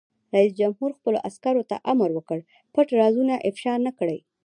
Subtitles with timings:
[0.35, 2.39] رئیس جمهور خپلو عسکرو ته امر وکړ؛
[2.73, 4.19] پټ رازونه افشا نه کړئ!